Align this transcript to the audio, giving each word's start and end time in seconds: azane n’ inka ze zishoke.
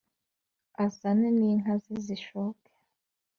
azane 0.85 1.29
n’ 1.37 1.39
inka 1.49 1.73
ze 1.83 1.95
zishoke. 2.05 2.69